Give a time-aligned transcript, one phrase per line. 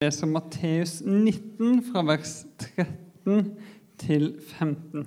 [0.00, 3.50] leser Matteus 19 fra vers 13
[4.00, 5.02] til 15.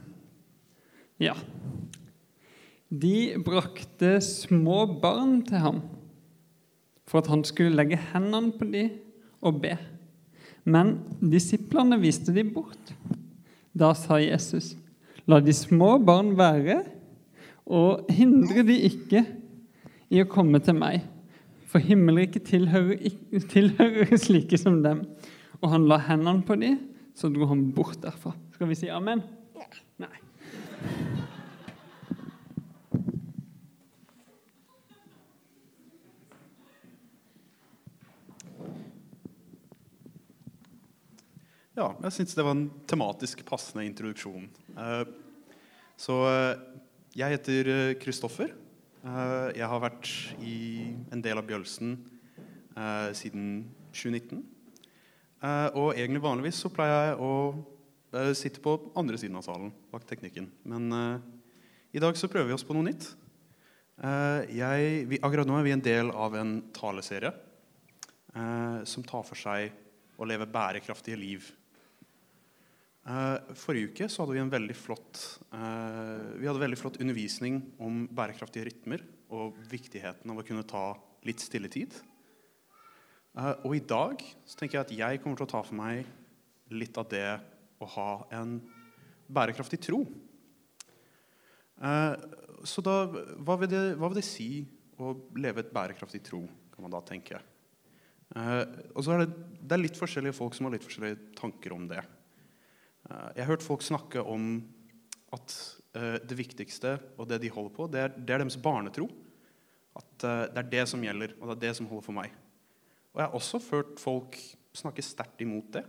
[1.18, 1.34] Ja.
[2.94, 5.80] De brakte små barn til ham
[7.10, 8.92] for at han skulle legge hendene på dem
[9.42, 9.72] og be.
[10.62, 12.94] Men disiplene viste dem bort.
[13.74, 14.76] Da sa Jesus,
[15.26, 16.84] la de små barn være,
[17.66, 19.26] og hindre de ikke
[20.14, 21.02] i å komme til meg.
[21.74, 23.00] For himmelriket tilhører,
[23.50, 25.08] tilhører slike som dem.
[25.58, 26.76] Og han la hendene på dem,
[27.18, 28.36] så dro han bort derfra.
[28.54, 29.24] Skal vi si amen?
[29.98, 30.12] Nei.
[41.74, 44.46] Ja, jeg syns det var en tematisk passende introduksjon.
[44.78, 45.08] Eh,
[45.98, 46.60] Så eh,
[47.18, 48.54] jeg heter Kristoffer.
[49.04, 50.08] Jeg har vært
[50.40, 50.56] i
[51.12, 51.98] en del av Bjølsen
[52.78, 54.40] eh, siden 2019.
[55.44, 57.32] Eh, Og egentlig vanligvis så pleier jeg å
[58.16, 60.48] eh, sitte på andre siden av salen bak teknikken.
[60.72, 61.18] Men eh,
[62.00, 63.10] i dag så prøver vi oss på noe nytt.
[64.00, 67.34] Eh, Jeg, vi, akkurat nå er vi en del av en taleserie
[68.32, 69.76] eh, som tar for seg
[70.16, 71.52] å leve bærekraftige liv.
[73.04, 75.18] Eh, forrige uke så hadde vi en veldig flott
[75.52, 80.94] eh, Vi hadde veldig flott undervisning om bærekraftige rytmer og viktigheten av å kunne ta
[81.28, 81.98] litt stilletid.
[83.36, 86.08] Eh, og i dag så tenker jeg at jeg kommer til å ta for meg
[86.72, 87.28] litt av det
[87.84, 88.08] å ha
[88.40, 88.56] en
[89.28, 90.06] bærekraftig tro.
[92.64, 92.94] Så da,
[93.44, 94.64] hva vil, det, hva vil det si
[95.02, 96.40] å leve et bærekraftig tro,
[96.72, 97.42] kan man da tenke.
[98.94, 101.90] Og så er det, det er litt forskjellige folk som har litt forskjellige tanker om
[101.90, 102.06] det.
[103.14, 104.58] Eh, Jeg har hørt folk snakke om
[105.34, 105.56] at
[105.98, 109.10] eh, det viktigste og det de holder på, det er, det er deres barnetro.
[109.98, 112.34] At eh, det er det som gjelder, og det er det som holder for meg.
[113.14, 114.40] Og jeg har også hørt folk
[114.74, 115.84] snakke sterkt imot det.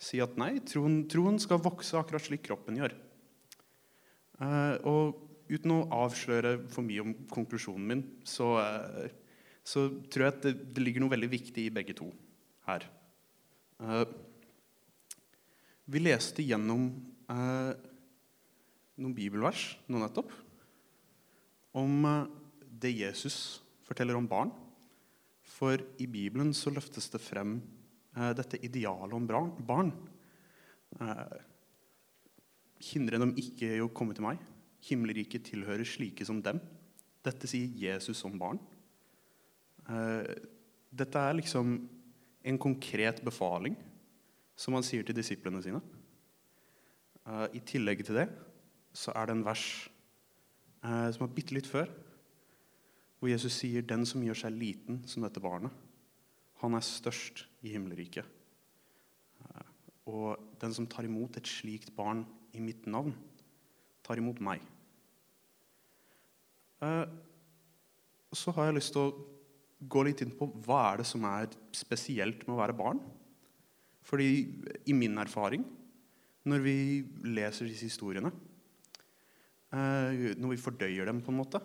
[0.00, 2.94] Si at nei, troen, troen skal vokse akkurat slik kroppen gjør.
[4.86, 5.18] Og
[5.50, 8.46] uten å avsløre for mye om konklusjonen min, så,
[9.66, 12.08] så tror jeg at det, det ligger noe veldig viktig i begge to
[12.70, 12.86] her.
[15.88, 16.90] Vi leste gjennom
[17.32, 17.70] eh,
[19.00, 20.34] noen bibelvers nå nettopp
[21.80, 22.26] om eh,
[22.60, 24.52] det Jesus forteller om barn.
[25.48, 27.56] For i Bibelen så løftes det frem
[28.12, 29.30] eh, dette idealet om
[29.64, 29.94] barn.
[31.00, 31.38] Eh,
[32.92, 34.44] Hindre dem ikke i å komme til meg.
[34.86, 36.60] Himmelriket tilhører slike som dem.
[37.24, 38.60] Dette sier Jesus om barn.
[39.88, 40.36] Eh,
[40.92, 41.78] dette er liksom
[42.44, 43.74] en konkret befaling
[44.58, 45.80] som han sier til disiplene sine.
[47.28, 48.28] Eh, I tillegg til det
[48.96, 49.64] så er det en vers
[50.82, 51.90] eh, som er bitte litt før,
[53.18, 55.70] hvor Jesus sier 'Den som gjør seg liten som dette barnet,
[56.62, 58.26] han er størst i himmelriket'.
[59.44, 59.68] Eh,
[60.06, 63.14] og 'den som tar imot et slikt barn i mitt navn,
[64.02, 64.62] tar imot meg'.
[68.32, 69.24] Så har jeg lyst til å
[69.88, 73.00] gå litt inn på hva er det som er spesielt med å være barn.
[74.08, 74.28] Fordi
[74.88, 75.64] i min erfaring,
[76.48, 76.76] når vi
[77.28, 78.30] leser disse historiene,
[79.74, 81.60] eh, når vi fordøyer dem på en måte,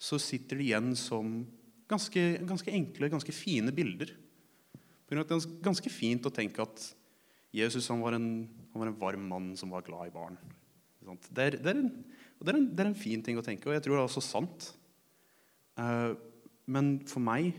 [0.00, 1.44] så sitter de igjen som
[1.90, 4.14] ganske, ganske enkle, ganske fine bilder.
[5.10, 6.86] Det er ganske fint å tenke at
[7.54, 10.38] Jesus var, en, var en varm mann som var glad i barn.
[11.00, 11.88] Det er, det, er en,
[12.38, 14.10] det, er en, det er en fin ting å tenke, og jeg tror det er
[14.10, 14.68] også sant.
[15.78, 16.12] Eh,
[16.70, 17.52] men for meg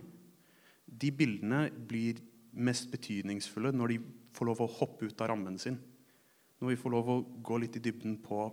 [0.91, 2.19] de bildene blir
[2.51, 4.01] mest betydningsfulle når de
[4.35, 5.77] får lov å hoppe ut av rammen sin.
[6.61, 8.45] Når vi får lov å gå litt i dybden på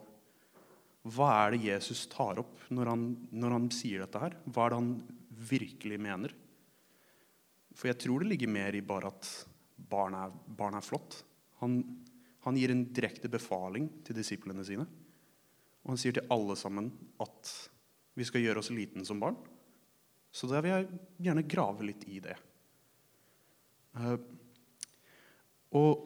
[1.09, 4.34] hva er det Jesus tar opp når han, når han sier dette her?
[4.44, 4.92] Hva er det han
[5.48, 6.34] virkelig mener?
[7.78, 9.28] For jeg tror det ligger mer i bare at
[9.88, 11.20] barn er, barn er flott.
[11.62, 11.78] Han,
[12.44, 14.88] han gir en direkte befaling til disiplene sine.
[15.84, 16.91] Og han sier til alle sammen
[17.22, 17.54] at
[18.19, 19.38] vi skal gjøre oss liten som barn.
[20.34, 22.34] Så da vil jeg gjerne grave litt i det.
[23.97, 24.16] Eh,
[25.78, 26.04] og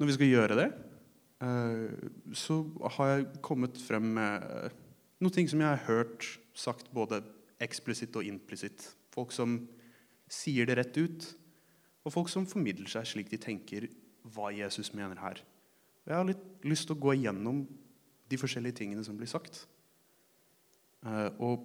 [0.00, 0.68] når vi skal gjøre det,
[1.44, 2.58] eh, så
[2.96, 4.78] har jeg kommet frem med eh,
[5.22, 6.26] noen ting som jeg har hørt
[6.58, 7.22] sagt både
[7.62, 8.90] eksplisitt og implisitt.
[9.14, 9.60] Folk som
[10.32, 11.28] sier det rett ut,
[12.02, 13.86] og folk som formidler seg slik de tenker
[14.34, 15.38] hva Jesus mener her.
[16.02, 17.62] Jeg har litt lyst til å gå igjennom
[18.32, 19.60] de forskjellige tingene som blir sagt.
[21.38, 21.62] Og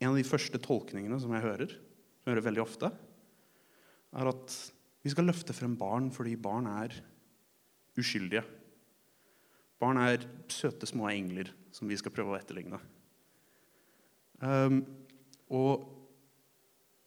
[0.00, 2.90] en av de første tolkningene som jeg hører, som jeg hører veldig ofte,
[4.18, 4.56] er at
[5.08, 6.92] vi skal løfte frem barn fordi barn er
[7.98, 8.44] uskyldige.
[9.80, 12.80] Barn er søte, små engler som vi skal prøve å etterligne.
[14.42, 14.82] Um,
[15.54, 15.86] og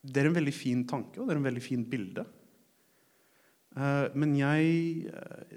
[0.01, 2.25] det er en veldig fin tanke og det er en veldig fin bilde.
[3.77, 4.71] Uh, men jeg
[5.07, 5.53] eh,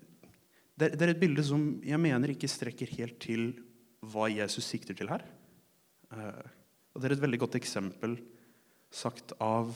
[0.79, 3.49] det, det er et bilde som jeg mener ikke strekker helt til
[4.13, 5.25] hva Jesus sikter til her.
[6.13, 6.45] Uh,
[6.93, 8.19] og Det er et veldig godt eksempel
[8.95, 9.73] sagt av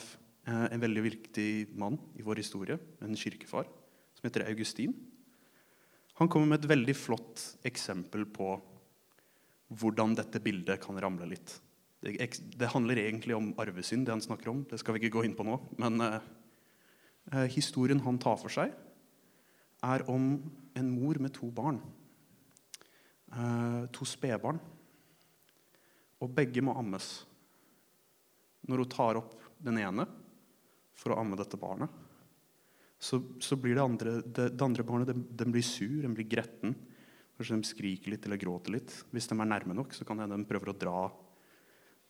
[0.49, 3.67] en veldig viktig mann i vår historie, en kirkefar,
[4.17, 4.95] som heter Augustin.
[6.19, 8.57] Han kommer med et veldig flott eksempel på
[9.69, 11.53] hvordan dette bildet kan ramle litt.
[12.01, 12.17] Det,
[12.59, 14.65] det handler egentlig om arvesynd, det han snakker om.
[14.71, 15.59] Det skal vi ikke gå inn på nå.
[15.79, 16.19] Men eh,
[17.35, 18.73] eh historien han tar for seg,
[19.85, 20.31] er om
[20.75, 21.81] en mor med to barn.
[23.31, 24.59] Eh, to spedbarn.
[26.19, 27.27] Og begge må ammes.
[28.67, 30.07] Når hun tar opp den ene
[30.99, 31.91] for å amme dette barnet,
[32.99, 36.27] så, så blir det andre, det, det andre barnet den, den blir sur, den blir
[36.27, 36.75] gretten.
[37.39, 38.91] Kanskje de skriker litt eller gråter litt.
[39.15, 41.05] Hvis de er nærme nok, så kan de prøve å dra,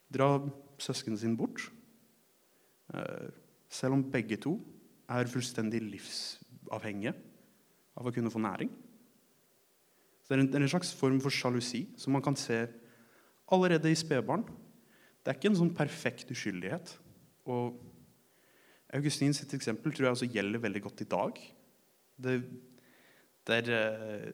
[0.09, 0.29] dra
[0.81, 1.67] søsknene sine bort.
[2.97, 3.29] Eh,
[3.69, 4.55] selv om begge to
[5.13, 7.13] er fullstendig livsavhengige
[8.01, 8.73] av å kunne få næring.
[10.23, 12.63] Så det er en, en slags form for sjalusi som man kan se
[13.53, 14.47] allerede i spedbarn.
[15.21, 16.95] Det er ikke en sånn perfekt uskyldighet.
[17.49, 17.77] Og
[18.97, 21.41] Augustin sitt eksempel tror jeg også gjelder veldig godt i dag.
[22.19, 22.37] Det,
[23.49, 24.31] det, er, eh,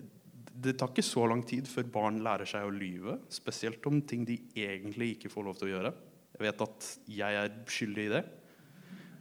[0.55, 4.23] det, tar ikke så lang tid før barn lærer seg å lyve, spesielt om ting
[4.29, 5.95] de egentlig ikke får lov til å gjøre.
[6.37, 8.25] Jeg vet at jeg er skyldig i det.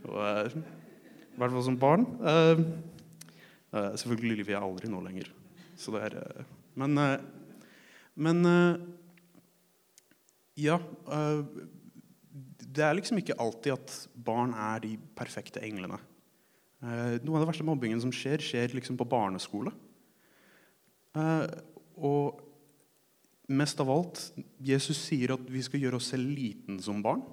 [0.06, 0.58] Og, eh,
[1.34, 2.06] I hvert fall som barn.
[2.22, 2.60] Uh,
[3.74, 5.32] selvfølgelig lyver jeg aldri nå lenger.
[5.82, 6.44] Så det er,
[6.78, 7.00] men,
[8.14, 8.46] men
[10.62, 10.78] ja
[12.74, 13.94] Det er liksom ikke alltid at
[14.26, 16.00] barn er de perfekte englene.
[17.24, 19.72] noe av det verste mobbingen som skjer, skjer liksom på barneskole.
[21.14, 22.42] og
[23.54, 24.20] mest av alt
[24.64, 27.24] Jesus sier at vi skal gjøre oss selv liten som barn.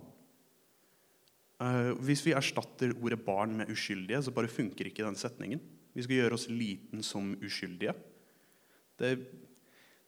[2.00, 5.60] hvis vi erstatter ordet 'barn' med 'uskyldige', så bare funker ikke den setningen.
[5.94, 7.94] Vi skal gjøre oss liten som uskyldige.
[8.98, 9.18] Det,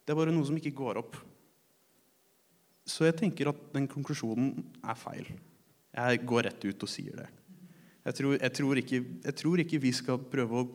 [0.05, 1.15] det er bare noe som ikke går opp.
[2.83, 5.29] Så jeg tenker at den konklusjonen er feil.
[5.93, 7.29] Jeg går rett ut og sier det.
[8.03, 10.69] Jeg tror, jeg tror, ikke, jeg tror ikke, vi skal prøve å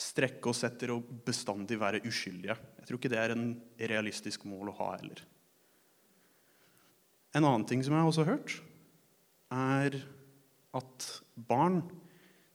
[0.00, 2.54] strekke oss etter å bestandig være uskyldige.
[2.78, 3.48] Jeg tror ikke det er en
[3.90, 5.24] realistisk mål å ha heller.
[7.34, 8.54] En annen ting som jeg også har hørt,
[9.50, 9.98] er
[10.78, 11.82] at barn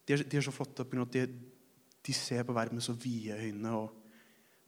[0.06, 1.03] de er, de er så flotte pga.
[1.03, 1.25] at de,
[2.06, 3.94] de ser på verden med så vide øyne, og,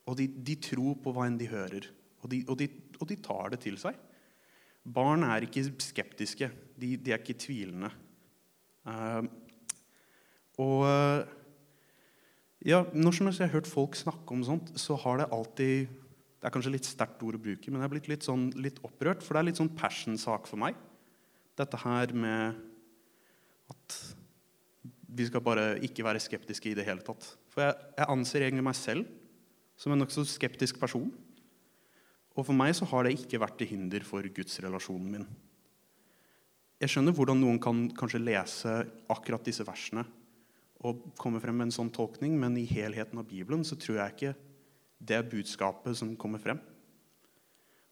[0.07, 1.89] og de, de, tror på hva enn de hører.
[2.23, 2.63] Og de, og,
[2.97, 3.95] og de, tar det til seg.
[4.87, 6.49] Barn er ikke skeptiske.
[6.79, 7.89] De, er ikke tvilende.
[8.87, 9.25] Uh,
[10.63, 11.25] og uh,
[12.65, 15.89] ja, Når som helst jeg har hørt folk snakke om sånt, så har det alltid
[15.89, 18.77] Det er kanskje litt sterkt ord å bruke, men jeg har blitt litt, sånn, litt
[18.85, 19.23] opprørt.
[19.25, 20.77] For det er litt sånn passion-sak for meg.
[21.57, 22.59] Dette her med
[23.73, 23.95] at
[25.17, 27.25] vi skal bare ikke være skeptiske i det hele tatt.
[27.51, 29.09] For jeg, jeg anser egentlig meg selv
[29.81, 31.09] som en nokså skeptisk person.
[32.37, 35.27] Og for meg så har det ikke vært til hinder for gudsrelasjonen min.
[36.77, 38.73] Jeg skjønner hvordan noen kan kanskje lese
[39.09, 40.05] akkurat disse versene
[40.85, 44.13] og komme frem med en sånn tolkning, men i helheten av Bibelen så tror jeg
[44.13, 44.33] ikke
[45.01, 46.59] det er budskapet som kommer frem.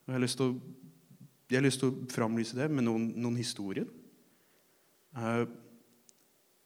[0.06, 0.58] Jeg har lyst til å,
[1.50, 3.90] jeg har lyst til å framlyse det med noen, noen historier.
[5.18, 5.42] Uh,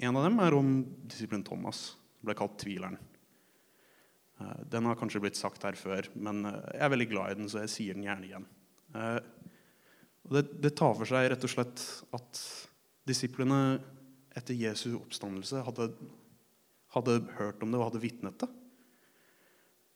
[0.01, 0.75] en av dem er om
[1.09, 1.95] disippelen Thomas.
[2.21, 3.01] ble kalt Tvileren.
[4.41, 7.39] Eh, den har kanskje blitt sagt her før, men eh, jeg er veldig glad i
[7.43, 8.47] den, så jeg sier den gjerne igjen.
[8.97, 9.19] Eh,
[10.31, 11.85] det, det tar for seg rett og slett
[12.17, 12.43] at
[13.09, 13.61] disiplene
[14.37, 15.91] etter Jesu oppstandelse hadde,
[16.95, 18.49] hadde hørt om det og hadde vitnet det.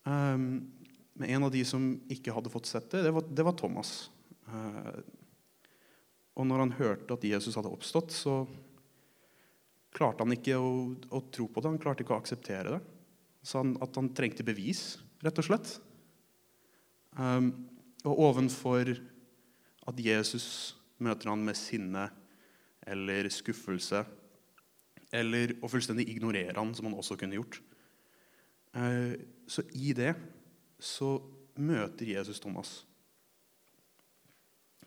[0.04, 3.92] Men en av de som ikke hadde fått sett det, det var, det var Thomas.
[6.34, 8.40] Og når han hørte at Jesus hadde oppstått, så
[9.94, 10.74] klarte han ikke å,
[11.14, 11.70] å, tro på det.
[11.76, 12.93] Han klarte ikke å akseptere det.
[13.44, 15.74] Så han, at han trengte bevis, rett og slett.
[17.14, 17.50] Um,
[18.04, 18.90] og ovenfor
[19.84, 20.46] at Jesus
[21.04, 22.08] møter han med sinne
[22.88, 24.02] eller skuffelse
[25.14, 27.60] eller å fullstendig ignorere han, som han også kunne gjort.
[28.74, 29.14] Uh,
[29.46, 30.14] så i det
[30.82, 31.16] så
[31.60, 32.80] møter Jesus Thomas.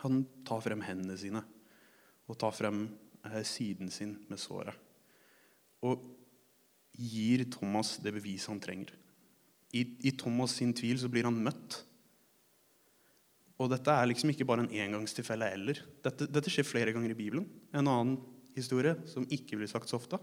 [0.04, 1.46] Han tar frem hendene sine
[2.28, 2.84] og tar frem
[3.24, 4.84] uh, siden sin med såret
[5.86, 6.02] og
[6.98, 8.94] gir Thomas det beviset han trenger.
[9.76, 11.82] I, I, Thomas sin tvil så blir han møtt.
[13.58, 15.82] Og dette er liksom ikke bare en engangstilfelle heller.
[16.06, 17.48] Dette, dette, skjer flere ganger i Bibelen.
[17.74, 18.16] En annen
[18.58, 20.20] historie som ikke blir sagt så ofte,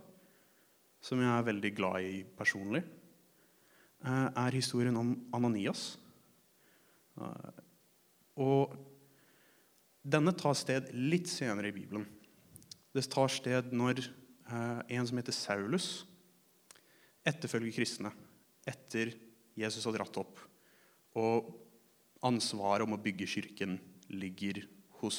[1.05, 2.83] som jeg er veldig glad i personlig,
[4.07, 5.95] eh, er historien om Ananias.
[7.21, 7.63] Eh,
[8.43, 8.75] og
[10.03, 12.07] denne tar sted litt senere i Bibelen.
[12.95, 14.07] Det tar sted når
[14.45, 16.05] Eh, en som heter Saulus,
[17.25, 18.13] etterfølge kristne
[18.69, 19.13] etter
[19.59, 20.41] Jesus har dratt opp,
[21.15, 21.51] og
[22.25, 23.77] ansvaret om å bygge kirken
[24.11, 24.65] ligger
[25.01, 25.19] hos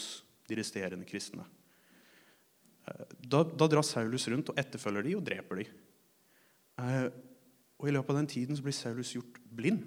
[0.50, 1.46] de resterende kristne.
[2.86, 5.68] Eh, da, da drar Saulus rundt og etterfølger de og dreper de.
[6.82, 7.08] Eh,
[7.80, 9.86] og I løpet av den tiden blir Saulus gjort blind.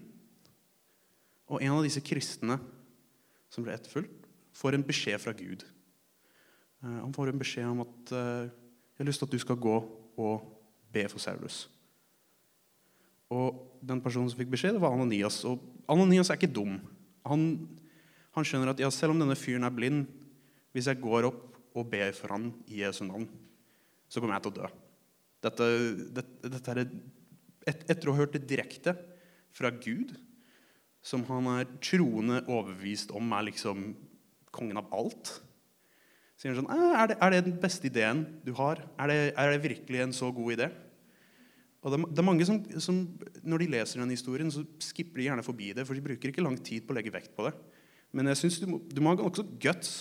[1.49, 2.59] Og en av disse kristne
[3.49, 4.27] som ble etterfulgt,
[4.59, 5.63] får en beskjed fra Gud.
[6.83, 9.77] Eh, han får en beskjed om at jeg har lyst til at du skal gå
[10.19, 10.49] og
[10.93, 11.67] be for Saulus.
[13.35, 15.43] Og den personen som fikk beskjed, det var Ananias.
[15.49, 16.79] Og Ananias er ikke dum.
[17.29, 17.45] Han,
[18.37, 20.07] han skjønner at ja, selv om denne fyren er blind,
[20.73, 21.45] hvis jeg går opp
[21.79, 23.29] og ber for han i Jesu navn,
[24.09, 24.71] så kommer jeg til å dø.
[25.45, 25.67] Dette,
[26.17, 28.97] dette, dette er et, etter å ha hørt det direkte
[29.55, 30.15] fra Gud,
[31.05, 33.93] som han er troende overbevist om er liksom
[34.55, 35.37] kongen av alt,
[36.39, 38.81] sier han sånn er det, er det den beste ideen du har?
[38.99, 40.69] Er det, er det virkelig en så god idé?
[41.89, 43.01] Og det, er mange som, som,
[43.43, 46.45] Når de leser den historien, så skipper de gjerne forbi det, for de bruker ikke
[46.45, 47.55] lang tid på å legge vekt på det.
[48.13, 49.93] Men jeg synes du, må, du må ha også guts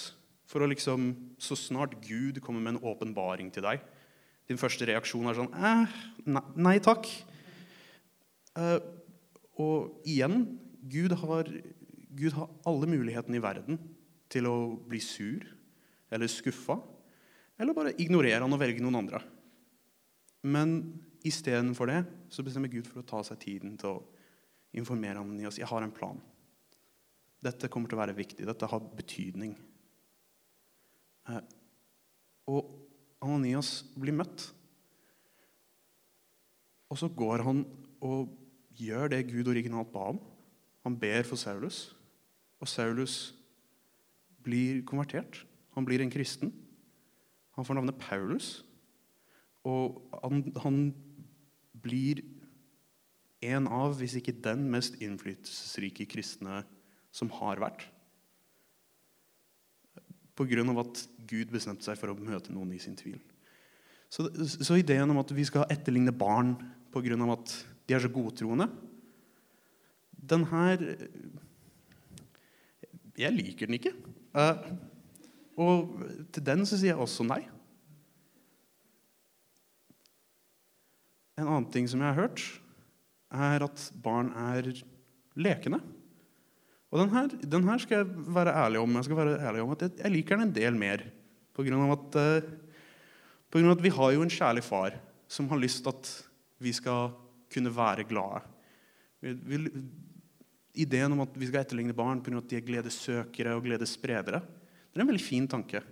[0.48, 1.10] for å liksom
[1.44, 3.82] Så snart Gud kommer med en åpenbaring til deg
[4.48, 7.10] Din første reaksjon er sånn eh, nei, nei, takk.
[8.56, 8.80] Uh,
[9.60, 10.46] og igjen
[10.88, 11.50] Gud har,
[12.16, 13.82] Gud har alle mulighetene i verden
[14.32, 14.56] til å
[14.88, 15.44] bli sur
[16.14, 16.78] eller skuffa,
[17.60, 19.20] eller bare ignorere han og velge noen andre.
[20.48, 20.78] Men
[21.28, 22.02] istedenfor det
[22.34, 24.04] så bestemmer Gud for å ta seg tiden til å
[24.78, 25.46] informere ham i.
[25.48, 26.20] Jeg har en plan.
[27.44, 28.46] Dette kommer til å være viktig.
[28.48, 29.54] Dette har betydning.
[31.30, 31.42] Eh,
[32.48, 32.72] og
[33.24, 34.50] Ananias blir møtt.
[36.88, 37.64] Og så går han
[38.06, 38.32] og
[38.78, 40.22] gjør det Gud originalt ba om.
[40.86, 41.90] Han ber for Saulus,
[42.64, 43.36] og Saulus
[44.46, 45.42] blir konvertert.
[45.76, 46.54] Han blir en kristen.
[47.58, 48.62] Han får navnet Paulus.
[49.68, 50.78] Og han, han
[51.88, 52.22] blir
[53.48, 56.64] en av, hvis ikke den mest innflytelsesrike kristne
[57.14, 57.86] som har vært.
[60.38, 60.64] Pga.
[60.82, 63.20] at Gud bestemte seg for å møte noen i sin tvil.
[64.10, 66.54] Så, så ideen om at vi skal etterligne barn
[66.94, 67.18] pga.
[67.34, 67.56] at
[67.88, 68.70] de er så godtroende,
[70.12, 70.82] den her
[73.18, 73.94] Jeg liker den ikke.
[74.36, 74.60] Uh,
[75.58, 76.04] og
[76.34, 77.40] til den så sier jeg også nei.
[81.38, 82.42] En annen ting som jeg har hørt,
[83.34, 84.72] er at barn er
[85.38, 85.80] lekende.
[86.88, 88.96] Og den her, den her skal jeg være ærlig om.
[88.98, 91.04] Jeg skal være ærlig om at jeg, jeg liker den en del mer.
[91.56, 93.18] På grunn, av at, uh,
[93.52, 94.96] på grunn av at vi har jo en kjærlig far
[95.28, 96.12] som har lyst til at
[96.64, 97.12] vi skal
[97.54, 98.42] kunne være glade.
[99.22, 99.60] Vi, vi,
[100.86, 102.38] ideen om at vi skal etterligne barn pga.
[102.40, 105.84] at de er gledessøkere og gledesspredere, det er en veldig fin tanke.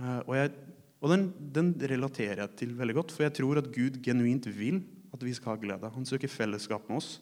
[0.00, 0.54] Uh, og, jeg,
[1.00, 4.82] og den, den, relaterer jeg til veldig godt, for jeg tror at Gud genuint vil
[5.14, 5.92] at vi skal ha glede.
[5.94, 7.14] Han søker fellesskap med oss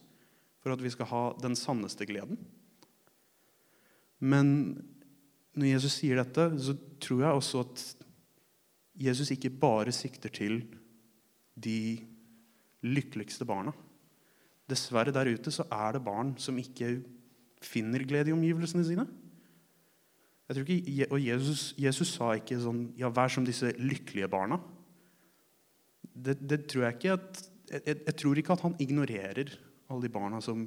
[0.58, 2.40] for at vi skal ha den sanneste gleden.
[4.18, 4.48] Men
[5.54, 7.84] når Jesus sier dette, så tror jeg også at
[8.98, 10.60] Jesus ikke bare sikter til
[11.54, 12.00] de
[12.82, 13.72] lykkeligste barna.
[14.68, 16.98] Dessverre der ute så er det barn som ikke
[17.62, 19.06] finner glede i omgivelsene sine.
[20.48, 24.56] Jeg tror ikke, og Jesus, Jesus, sa ikke sånn Ja, vær som disse lykkelige barna.
[26.00, 29.50] Det, det tror jeg ikke at, jeg, jeg, tror ikke at han ignorerer
[29.88, 30.64] alle de barna som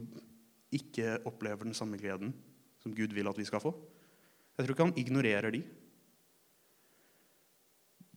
[0.71, 2.29] ikke opplever den samme gleden
[2.81, 3.71] som Gud vil at vi skal få.
[4.53, 5.61] Jeg tror ikke han ignorerer de.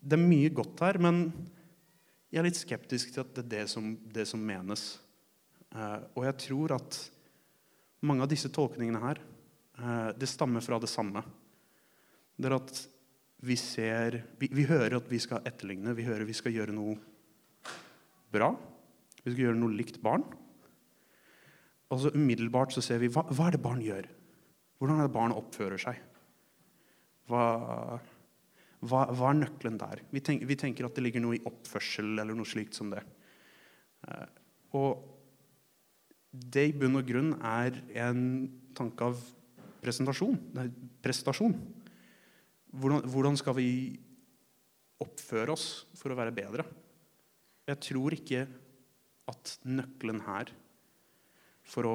[0.05, 1.25] Det er mye godt her, men
[2.29, 4.85] jeg er litt skeptisk til at det er det som, det som menes.
[5.73, 7.01] Eh, og jeg tror at
[8.05, 9.23] mange av disse tolkningene her,
[9.81, 11.25] eh, det stammer fra det samme
[12.37, 12.79] det er at
[13.45, 16.97] vi ser vi, vi, hører at vi skal etterligne, vi hører vi skal gjøre noe
[18.35, 18.51] bra.
[19.23, 20.25] Vi skal gjøre noe likt barn.
[21.93, 24.09] Og så umiddelbart så ser vi hva, hva er det barn gjør.
[24.81, 26.01] Hvordan er det barn oppfører seg?
[27.31, 27.45] Hva,
[28.85, 30.03] hva, hva er nøkkelen der?
[30.13, 33.05] Vi tenker, vi tenker, at det ligger noe i oppførsel eller noe slikt som det.
[34.09, 34.27] Eh,
[34.75, 35.05] og
[36.35, 38.21] det i bunn og grunn er en
[38.75, 39.23] tanke av
[39.85, 40.37] presentasjon.
[40.57, 40.67] Nei,
[41.05, 41.55] prestasjon.
[42.75, 43.69] Hvordan, hvordan, skal vi
[45.03, 46.67] oppføre oss for å være bedre?
[47.69, 48.45] Jeg tror ikke
[49.31, 50.51] at nøkkelen her
[51.65, 51.95] for å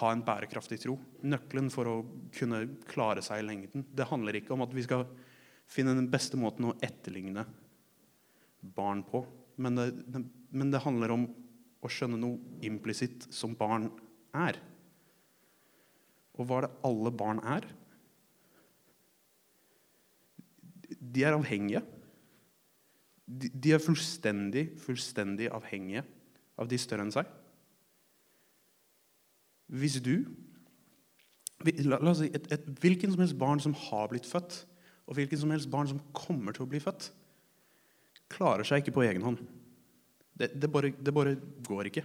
[0.00, 1.94] ha en bærekraftig tro, nøkkelen for å
[2.36, 5.06] kunne klare seg i lengden, det handler ikke om at vi skal
[5.66, 7.46] finne den beste måten å etterligne
[8.76, 9.22] barn på.
[9.62, 10.20] Men det, det,
[10.52, 11.26] men det handler om
[11.80, 13.88] å skjønne noe implisitt som barn
[14.36, 14.58] er.
[16.36, 17.66] Og hva er det alle barn er?
[21.00, 21.82] De er avhengige.
[23.26, 26.04] De, er fullstendig, fullstendig avhengige
[26.56, 27.26] av de større enn seg?
[29.66, 30.28] Hvis du
[31.64, 34.60] la oss si, et, et, Hvilken som helst barn som har blitt født,
[35.06, 37.08] og hvilken som helst barn som kommer til å bli født,
[38.30, 39.42] klarer seg ikke på egen hånd.
[40.36, 42.04] Det, det, bare, det bare går ikke.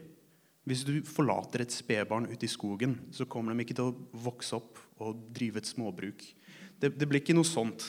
[0.69, 4.55] Hvis du forlater et spedbarn ute i skogen, så kommer de ikke til å vokse
[4.57, 6.21] opp og drive et småbruk.
[6.81, 7.87] Det, det blir ikke noe sånt.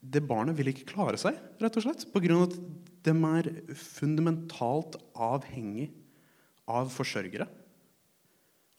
[0.00, 2.36] Det barnet vil ikke klare seg, rett og slett, pga.
[2.46, 2.56] at
[3.04, 5.90] de er fundamentalt avhengig
[6.70, 7.46] av forsørgere.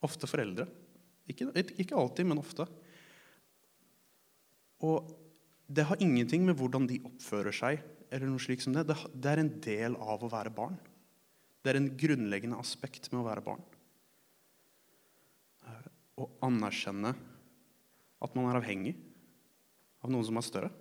[0.01, 0.65] Ofte foreldre.
[1.29, 2.65] Ikke, ikke alltid, men ofte.
[4.81, 5.11] Og
[5.71, 8.83] det har ingenting med hvordan de oppfører seg eller noe slik som det.
[8.89, 10.75] Det er en del av å være barn.
[11.61, 13.61] Det er en grunnleggende aspekt med å være barn.
[16.17, 17.13] Å anerkjenne
[18.21, 18.95] at man er avhengig
[20.01, 20.71] av noen som er større.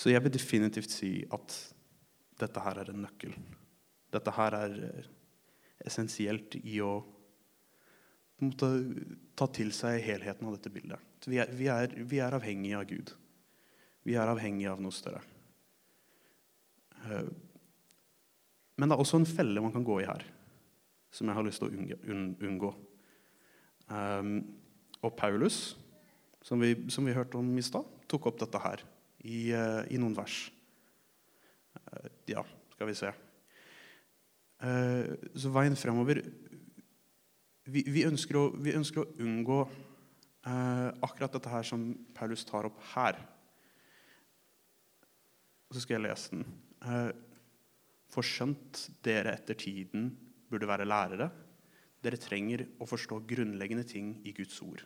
[0.00, 1.54] Så jeg vil definitivt si at
[2.40, 3.34] dette her er en nøkkel.
[4.10, 4.76] Dette her er
[5.84, 6.94] essensielt i å
[8.40, 8.70] måte,
[9.36, 11.28] ta til seg helheten av dette bildet.
[11.28, 13.12] Vi er, vi, er, vi er, avhengige av Gud.
[14.08, 15.20] Vi er avhengige av noe større.
[17.04, 17.28] Eh,
[18.80, 20.24] men det er også en felle man kan gå i her,
[21.12, 22.16] som jeg har lyst til å
[22.48, 22.70] unngå.
[23.90, 24.32] Um,
[25.04, 25.74] og Paulus,
[26.46, 28.86] som vi, som vi, hørte om i stad, tok opp dette her
[29.24, 30.42] i, uh, i noen vers.
[31.76, 33.12] Uh, ja, skal vi se.
[34.60, 36.22] Uh, så veien fremover
[37.70, 42.68] vi, vi, ønsker å, vi, ønsker å, unngå eh, akkurat dette her som Paulus tar
[42.68, 43.18] opp her.
[45.70, 46.46] Så skal jeg lese den.
[46.82, 47.10] Eh,
[48.10, 50.08] For skjønt dere etter tiden
[50.50, 51.30] burde være lærere,
[52.02, 54.82] dere trenger å forstå grunnleggende ting i Guds ord.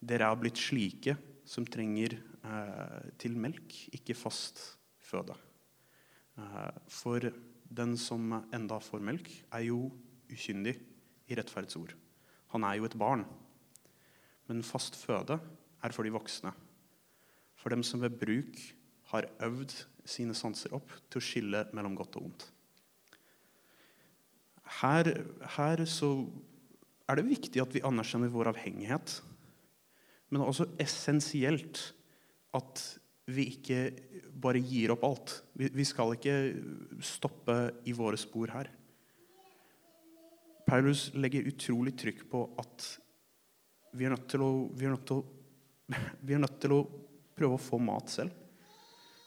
[0.00, 1.14] Dere er blitt slike
[1.48, 4.60] som trenger eh, til melk, ikke fast
[5.00, 5.36] føde.
[6.36, 7.24] Eh, for
[7.68, 9.88] den som enda får melk, er jo
[10.28, 10.76] ukyndig
[11.28, 11.94] i rettferdsord.
[12.52, 13.24] Han er jo et barn.
[14.48, 15.38] Men fast føde
[15.84, 16.52] er for de voksne.
[17.58, 18.60] For dem som ved bruk
[19.12, 19.74] har øvd
[20.08, 22.46] sine sanser opp til å skille mellom godt og ondt.
[24.78, 25.08] Her,
[25.56, 29.18] her er det viktig at vi anerkjenner vår avhengighet.
[30.28, 31.80] Men også essensielt
[32.56, 32.82] at
[33.28, 33.80] vi ikke
[34.40, 35.34] bare gir opp alt.
[35.56, 36.36] Vi skal ikke
[37.04, 37.56] stoppe
[37.88, 38.70] i våre spor her.
[40.68, 42.86] Paulus legger utrolig trykk på at
[43.96, 45.24] vi er nødt til å, vi er nødt til å,
[46.26, 46.82] vi er nødt til å
[47.38, 48.32] prøve å få mat selv.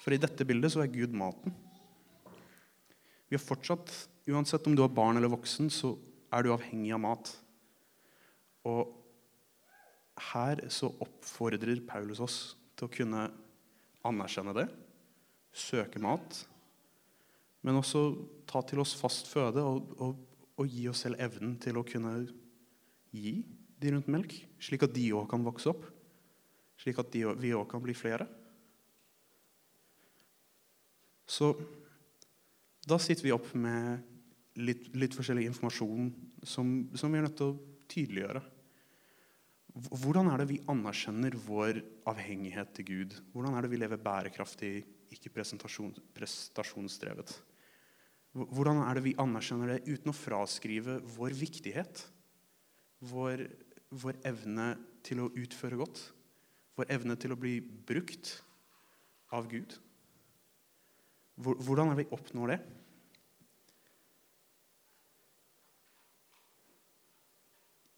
[0.01, 1.53] For i dette bildet så er Gud maten.
[3.29, 3.93] Vi har fortsatt,
[4.29, 5.95] Uansett om du er barn eller voksen, så
[6.31, 7.31] er du avhengig av mat.
[8.69, 9.00] Og
[10.29, 12.39] her så oppfordrer Paulus oss
[12.77, 13.27] til å kunne
[14.07, 14.67] anerkjenne det,
[15.51, 16.43] søke mat,
[17.61, 18.01] men også
[18.49, 20.15] ta til oss fast føde og, og
[20.61, 22.13] og gi oss selv evnen til å kunne
[23.15, 23.41] gi
[23.81, 25.87] de rundt melk, slik at de òg kan vokse opp,
[26.81, 28.27] slik at de, vi òg kan bli flere.
[31.25, 31.53] Så
[32.85, 36.11] da sitter vi opp med litt, litt forskjellig informasjon
[36.43, 37.59] som, som, vi er nødt til å
[37.91, 38.41] tydeliggjøre.
[39.71, 41.79] Hvordan er det vi anerkjenner vår
[42.09, 43.13] avhengighet til Gud?
[43.31, 44.71] Hvordan er det vi lever bærekraftig,
[45.15, 47.31] ikke prestasjonsdrevet?
[48.31, 52.03] Hvordan er det vi anerkjenner det uten å fraskrive vår viktighet?
[53.11, 53.37] Vår,
[54.03, 54.67] vår, evne
[55.07, 55.99] til å utføre godt?
[56.75, 58.43] Vår evne til å bli brukt
[59.31, 59.71] av Gud?
[61.39, 62.59] Hvordan er det vi oppnår det?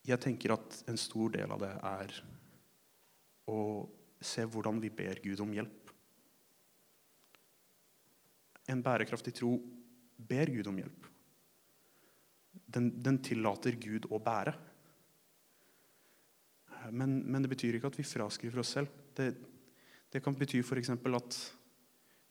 [0.03, 2.17] Jeg tenker at en stor del av det er
[3.51, 3.59] å
[4.23, 5.93] se hvordan vi ber Gud om hjelp.
[8.71, 9.55] En bærekraftig tro
[10.17, 11.07] ber Gud om hjelp.
[12.73, 14.53] Den, den tillater Gud å bære.
[16.91, 18.91] Men, men, det betyr ikke at vi fraskriver oss selv.
[19.15, 19.29] Det,
[20.11, 20.91] det kan bety f.eks.
[20.91, 21.39] at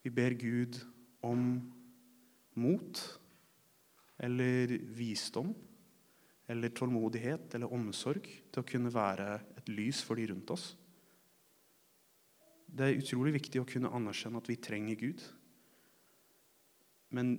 [0.04, 0.80] vi ber Gud
[1.24, 1.54] om
[2.60, 3.00] mot
[4.20, 5.54] eller visdom
[6.50, 9.28] eller tålmodighet eller omsorg til å kunne være
[9.60, 10.72] et lys for de rundt oss.
[12.72, 15.22] Det er utrolig viktig å kunne anerkjenne at vi trenger Gud.
[17.12, 17.34] Men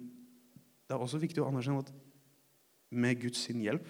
[0.86, 1.94] det er også viktig å anerkjenne at
[2.94, 3.88] med Guds hjelp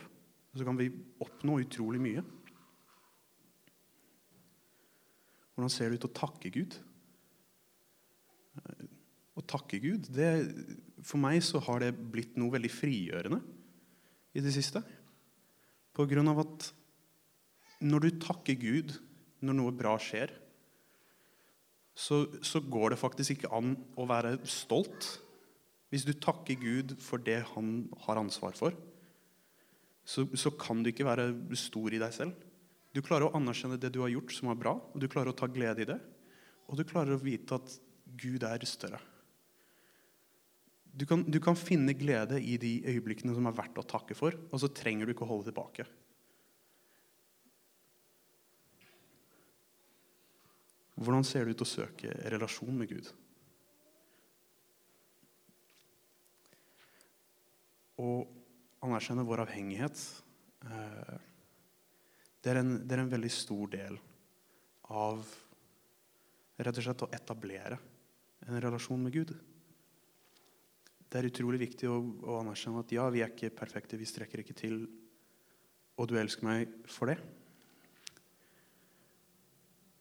[0.54, 0.91] så kan vi
[1.23, 2.23] oppnå utrolig mye.
[5.54, 6.78] Hvordan ser det ut å takke Gud?
[9.34, 10.30] Å takke Gud det,
[11.04, 13.41] For meg så har det blitt noe veldig frigjørende
[14.34, 14.82] i det siste.
[15.93, 16.69] På grunn av at
[17.84, 18.95] når du takker Gud
[19.43, 20.32] når noe bra skjer,
[21.93, 25.12] så, så går det faktisk ikke an å være stolt
[25.93, 28.73] hvis du takker Gud for det han har ansvar for.
[30.03, 31.29] Så, så kan du ikke være
[31.60, 32.34] stor i deg selv.
[32.93, 35.38] Du klarer å anerkjenne det du har gjort som er bra, og du klarer å
[35.38, 35.99] ta glede i det.
[36.65, 37.77] Og du klarer å vite at
[38.17, 38.99] Gud er større.
[40.93, 44.36] Du kan, du kan finne glede i de øyeblikkene som er verdt å takke for,
[44.53, 45.88] og så trenger du ikke å holde tilbake.
[50.93, 53.10] Hvordan ser det ut å søke relasjon med Gud?
[57.97, 58.10] Å
[58.86, 59.97] anerkjenne vår avhengighet
[60.67, 61.15] eh,
[62.43, 63.97] det, er en, det er en veldig stor del
[64.93, 65.25] av
[66.62, 67.79] rett og slett å etablere
[68.45, 69.34] en relasjon med Gud.
[71.13, 74.41] Det er utrolig viktig å, å anerkjenne at ja, vi er ikke perfekte, vi strekker
[74.41, 74.80] ikke til,
[75.93, 77.19] og du elsker meg for det.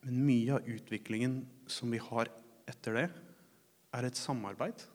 [0.06, 2.32] Men mye av utviklingen som vi har
[2.64, 3.04] etter det,
[3.92, 4.86] er et samarbeid.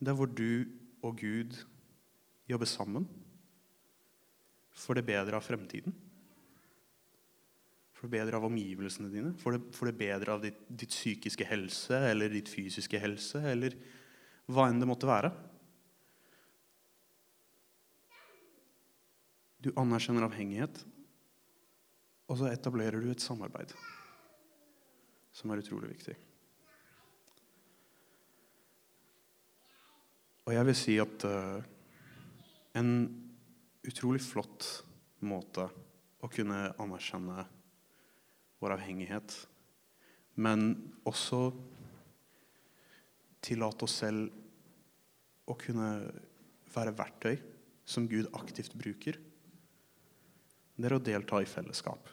[0.00, 0.64] Der hvor du
[1.04, 1.60] og Gud
[2.48, 3.04] jobber sammen
[4.72, 5.92] for det bedre av fremtiden.
[7.92, 11.44] For det bedre av omgivelsene dine, for det, for det bedre av ditt, ditt, psykiske
[11.44, 13.76] helse eller ditt fysiske helse, eller
[14.48, 15.30] hva enn det måtte være.
[19.60, 20.80] Du anerkjenner avhengighet,
[22.30, 23.74] og så etablerer du et samarbeid
[25.36, 26.16] som er utrolig viktig.
[30.48, 31.60] Og jeg vil si at uh,
[32.80, 32.90] en
[33.86, 34.66] utrolig flott
[35.22, 35.68] måte
[36.20, 37.44] å kunne anerkjenne
[38.60, 39.34] vår avhengighet,
[40.40, 40.72] men
[41.08, 41.50] også
[43.44, 44.30] tillate oss selv
[45.50, 45.90] å kunne
[46.70, 47.36] være verktøy
[47.88, 49.18] som Gud aktivt bruker.
[50.76, 52.08] Det er å delta i fellesskap.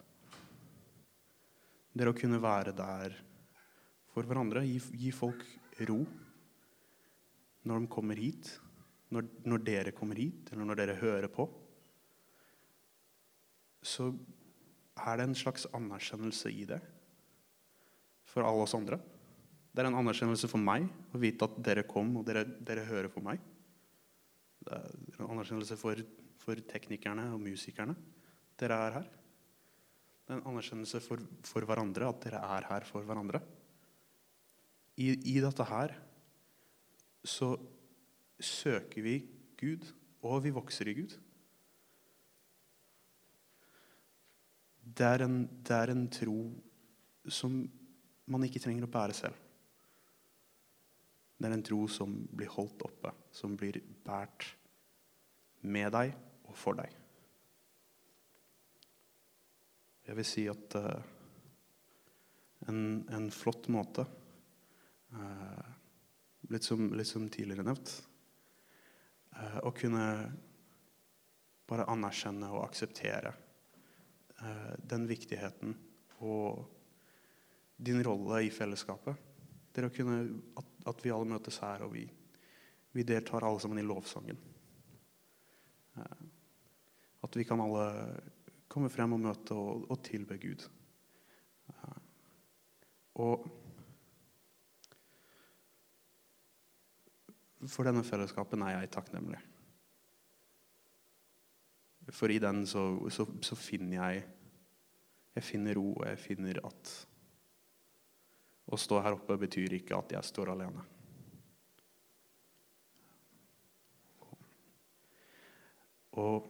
[1.93, 3.15] Det er å kunne være der
[4.13, 4.65] for hverandre.
[4.67, 5.43] Gi, gi folk
[5.87, 6.01] ro
[7.67, 8.49] når de kommer hit,
[9.13, 11.47] når, når, dere kommer hit, eller når dere hører på.
[13.83, 14.09] Så
[14.97, 16.79] er det en slags anerkjennelse i det
[18.27, 18.99] for alle oss andre.
[19.77, 23.11] Det er en anerkjennelse for meg å vite at dere kom, og dere, dere hører
[23.13, 23.37] på meg.
[24.65, 26.01] Det er en anerkjennelse for,
[26.41, 27.93] for, teknikerne og musikerne.
[28.57, 29.05] Dere er her.
[30.25, 33.43] Det er en anerkjennelse for, for hverandre, at dere er her for hverandre.
[34.97, 35.93] I, I, dette her
[37.21, 37.53] så
[38.41, 39.19] søker vi
[39.61, 39.85] Gud,
[40.25, 41.19] og vi vokser i Gud.
[44.81, 46.39] Det er en, det er en tro
[47.29, 47.61] som
[48.25, 49.43] man ikke trenger å bære selv.
[51.37, 54.47] Det er en tro som blir holdt oppe, som blir båret
[55.67, 56.13] med deg
[56.47, 56.93] og for deg.
[60.07, 61.01] Jeg vil si at uh,
[62.71, 62.79] en,
[63.11, 64.05] en, flott måte
[65.11, 65.65] uh,
[66.47, 67.91] litt, som, litt, som, tidligere nevnt
[69.35, 70.05] uh, Å kunne
[71.67, 73.33] bare anerkjenne og akseptere
[74.87, 75.71] den viktigheten
[76.21, 76.61] og
[77.81, 79.26] din rolle i fellesskapet.
[79.77, 80.23] Det å kunne,
[80.57, 82.05] at at vi alle møtes her, og vi,
[82.95, 84.39] vi deltar alle sammen i lovsangen.
[85.97, 86.25] Eh,
[87.27, 87.87] at vi kan alle
[88.71, 90.67] komme frem og møte og, og tilbe Gud.
[91.73, 91.97] Eh,
[93.23, 93.47] og
[97.67, 99.41] for denne fellesskapen er jeg takknemlig.
[102.15, 104.25] For i den så, så, så finner jeg
[105.37, 106.91] Jeg finner ro, og jeg finner at
[108.67, 110.83] å stå her oppe betyr ikke at jeg står alene.
[116.17, 116.47] Og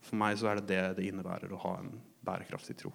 [0.00, 1.92] for meg så er det det det innebærer å ha en
[2.24, 2.92] bærekraftig tro.